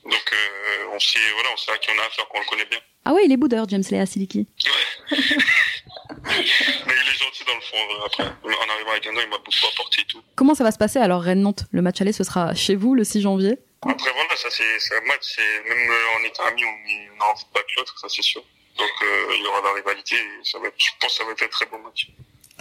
Donc, 0.04 0.34
euh, 0.34 0.86
on 0.94 1.00
sait, 1.00 1.20
voilà, 1.34 1.50
on 1.54 1.58
sait 1.58 1.72
à 1.72 1.78
qui 1.78 1.90
on 1.92 2.00
a 2.00 2.06
affaire 2.06 2.26
quand 2.30 2.38
on 2.38 2.42
le 2.42 2.46
connaît 2.48 2.66
bien. 2.66 2.80
Ah 3.06 3.14
ouais, 3.14 3.26
il 3.26 3.32
est 3.32 3.38
boudeur, 3.38 3.68
James 3.70 3.84
Lea 3.90 4.06
Siliki. 4.06 4.48
Ouais. 4.66 5.18
mais 5.18 6.94
il 6.94 7.10
est 7.10 7.20
gentil 7.20 7.44
dans 7.46 7.56
le 7.56 7.62
fond, 7.62 7.78
en 7.78 7.88
vrai, 7.88 8.06
après. 8.06 8.24
En 8.24 8.70
arrivant 8.70 8.92
à 8.92 9.00
Guingamp, 9.00 9.22
il 9.22 9.30
m'a 9.30 9.38
beaucoup 9.38 9.68
apporté 9.72 10.02
et 10.02 10.06
tout. 10.06 10.22
Comment 10.36 10.56
ça 10.56 10.64
va 10.64 10.72
se 10.72 10.78
passer 10.78 11.00
alors 11.00 11.22
Rennes-Nantes? 11.22 11.66
Le 11.72 11.82
match 11.82 12.02
aller, 12.02 12.14
ce 12.14 12.24
sera 12.24 12.54
chez 12.56 12.76
vous 12.76 12.96
le 12.96 13.04
6 13.04 13.22
janvier? 13.22 13.60
Après, 13.84 14.12
voilà, 14.12 14.36
ça, 14.36 14.50
c'est, 14.52 14.96
un 14.96 15.02
match, 15.08 15.22
c'est, 15.22 15.64
même 15.68 15.90
euh, 15.90 16.20
en 16.20 16.24
étant 16.24 16.44
amis, 16.46 16.64
on, 16.64 17.18
on 17.18 17.22
a 17.22 17.32
envie 17.32 17.44
de 17.44 17.54
battre 17.54 17.68
l'autre, 17.78 18.00
ça, 18.00 18.08
c'est 18.10 18.22
sûr. 18.22 18.44
Donc, 18.78 18.90
euh, 19.04 19.36
il 19.36 19.44
y 19.44 19.48
aura 19.48 19.62
la 19.62 19.74
rivalité 19.74 20.16
et 20.16 20.44
ça 20.44 20.60
va 20.60 20.68
être, 20.68 20.76
je 20.78 20.90
pense 21.00 21.12
que 21.12 21.18
ça 21.18 21.24
va 21.26 21.32
être 21.32 21.44
un 21.44 21.48
très 21.48 21.66
bon 21.66 21.80
match. 21.80 22.08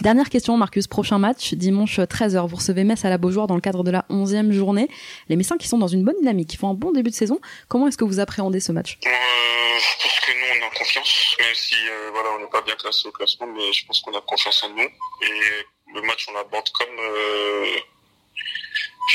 Dernière 0.01 0.29
question, 0.29 0.57
Marcus. 0.57 0.87
Prochain 0.87 1.19
match, 1.19 1.53
dimanche 1.53 1.99
13h. 1.99 2.47
Vous 2.47 2.55
recevez 2.55 2.83
Metz 2.83 3.05
à 3.05 3.09
la 3.09 3.19
Beaujoire 3.19 3.45
dans 3.45 3.55
le 3.55 3.61
cadre 3.61 3.83
de 3.83 3.91
la 3.91 4.05
11e 4.09 4.51
journée. 4.51 4.89
Les 5.29 5.35
Messins 5.35 5.57
qui 5.57 5.67
sont 5.67 5.77
dans 5.77 5.87
une 5.87 6.03
bonne 6.03 6.17
dynamique, 6.17 6.49
qui 6.49 6.57
font 6.57 6.69
un 6.69 6.73
bon 6.73 6.91
début 6.91 7.11
de 7.11 7.15
saison. 7.15 7.39
Comment 7.67 7.87
est-ce 7.87 7.97
que 7.97 8.03
vous 8.03 8.19
appréhendez 8.19 8.59
ce 8.59 8.71
match? 8.71 8.97
Euh, 9.05 9.09
je 9.09 10.03
pense 10.03 10.19
que 10.21 10.31
nous, 10.31 10.59
on 10.59 10.67
a 10.67 10.69
confiance, 10.71 11.35
même 11.39 11.53
si, 11.53 11.75
euh, 11.75 12.09
voilà, 12.13 12.29
on 12.31 12.39
n'est 12.39 12.49
pas 12.49 12.61
bien 12.61 12.75
classé 12.75 13.07
au 13.07 13.11
classement, 13.11 13.45
mais 13.45 13.71
je 13.73 13.85
pense 13.85 14.01
qu'on 14.01 14.15
a 14.17 14.21
confiance 14.21 14.63
en 14.63 14.69
nous. 14.69 14.81
Et 14.81 15.65
le 15.93 16.01
match, 16.01 16.25
on 16.29 16.33
l'aborde 16.33 16.69
comme, 16.69 16.97
euh, 16.99 17.77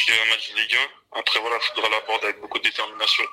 un 0.09 0.31
match 0.31 0.53
de 0.53 0.61
Ligue 0.61 0.77
1. 0.77 1.19
Après, 1.19 1.41
voilà, 1.41 1.57
il 1.61 1.75
faudra 1.75 1.91
l'aborder 1.91 2.27
avec 2.27 2.41
beaucoup 2.41 2.59
de 2.59 2.65
détermination 2.65 3.25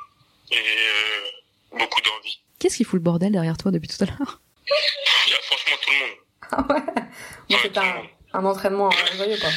et 0.52 0.58
euh, 0.58 1.78
beaucoup 1.78 2.02
d'envie. 2.02 2.40
Qu'est-ce 2.64 2.78
qui 2.78 2.86
fout 2.86 2.94
le 2.94 3.04
bordel 3.04 3.34
derrière 3.34 3.58
toi 3.58 3.72
depuis 3.72 3.90
tout 3.90 4.02
à 4.02 4.06
l'heure 4.06 4.40
Il 5.28 5.32
y 5.32 5.34
a 5.34 5.38
franchement 5.42 5.76
tout 5.84 5.92
le 5.92 6.00
monde. 6.00 6.18
Ah 6.50 6.66
ouais 6.70 7.56
Ouais, 7.58 7.70
tout 7.70 7.82
le 7.82 7.86
monde. 7.86 8.06
un 8.32 8.46
entraînement 8.46 8.90
joyeux, 9.18 9.36
quoi. 9.38 9.50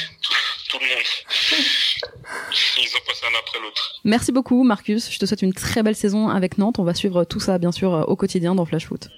Tout 0.68 0.78
le 0.80 0.86
monde. 0.88 0.98
Ils 2.78 2.96
ont 2.96 3.06
passé 3.06 3.26
un 3.32 3.38
après 3.38 3.60
l'autre. 3.60 3.92
Merci 4.02 4.32
beaucoup, 4.32 4.64
Marcus. 4.64 5.08
Je 5.12 5.20
te 5.20 5.24
souhaite 5.24 5.42
une 5.42 5.52
très 5.52 5.84
belle 5.84 5.94
saison 5.94 6.30
avec 6.30 6.58
Nantes. 6.58 6.80
On 6.80 6.82
va 6.82 6.94
suivre 6.94 7.22
tout 7.22 7.38
ça, 7.38 7.58
bien 7.58 7.70
sûr, 7.70 7.92
au 8.08 8.16
quotidien 8.16 8.56
dans 8.56 8.64
Flash 8.64 8.86
Foot. 8.86 9.08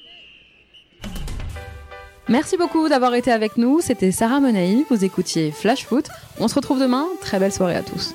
Merci 2.28 2.58
beaucoup 2.58 2.90
d'avoir 2.90 3.14
été 3.14 3.32
avec 3.32 3.56
nous. 3.56 3.80
C'était 3.80 4.12
Sarah 4.12 4.40
Monaï. 4.40 4.84
Vous 4.90 5.02
écoutiez 5.02 5.50
Flash 5.50 5.86
Foot. 5.86 6.08
On 6.38 6.48
se 6.48 6.54
retrouve 6.56 6.78
demain. 6.78 7.06
Très 7.22 7.38
belle 7.38 7.54
soirée 7.54 7.76
à 7.76 7.82
tous. 7.82 8.14